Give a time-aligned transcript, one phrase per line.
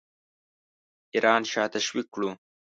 [1.13, 2.29] ایران شاه تشویق کړو.